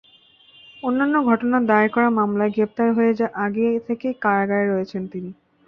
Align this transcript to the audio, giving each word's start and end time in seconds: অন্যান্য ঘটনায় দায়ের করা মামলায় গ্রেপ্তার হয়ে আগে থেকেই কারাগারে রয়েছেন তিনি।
অন্যান্য 0.83 1.15
ঘটনায় 1.25 1.65
দায়ের 1.65 1.89
করা 1.91 2.09
মামলায় 2.11 2.53
গ্রেপ্তার 2.55 2.87
হয়ে 2.93 3.11
আগে 3.37 3.65
থেকেই 3.87 4.15
কারাগারে 4.23 4.65
রয়েছেন 4.67 5.03
তিনি। 5.07 5.31